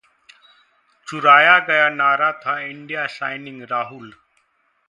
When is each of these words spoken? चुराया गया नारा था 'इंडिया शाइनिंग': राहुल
चुराया 1.07 1.57
गया 1.59 1.89
नारा 1.89 2.31
था 2.31 2.57
'इंडिया 2.59 3.05
शाइनिंग': 3.07 3.61
राहुल 3.71 4.13